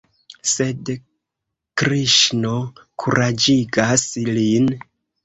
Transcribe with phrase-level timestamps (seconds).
[0.51, 0.89] Sed
[1.81, 2.53] Kriŝno
[3.05, 4.73] kuraĝigas lin.